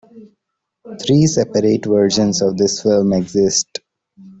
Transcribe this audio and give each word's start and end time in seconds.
Three 1.03 1.27
separate 1.27 1.85
versions 1.85 2.41
of 2.41 2.57
this 2.57 2.81
film 2.81 3.13
exist. 3.13 3.81